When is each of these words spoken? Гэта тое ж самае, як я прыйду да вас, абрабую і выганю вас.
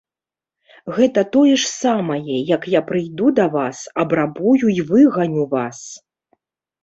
Гэта 0.95 1.21
тое 1.33 1.51
ж 1.63 1.67
самае, 1.83 2.37
як 2.55 2.63
я 2.75 2.81
прыйду 2.89 3.27
да 3.39 3.45
вас, 3.57 3.81
абрабую 4.05 4.65
і 4.77 4.87
выганю 4.93 5.43
вас. 5.55 5.79